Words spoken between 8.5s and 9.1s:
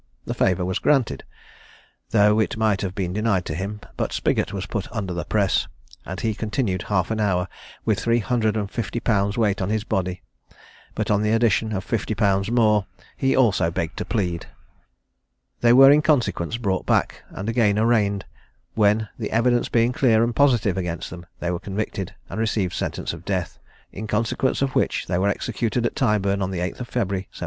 and fifty